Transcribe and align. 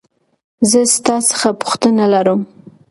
زه 0.69 0.79
ستا 0.95 1.15
څخه 1.29 1.47
پوښتنه 1.61 2.03
لرمه. 2.13 2.45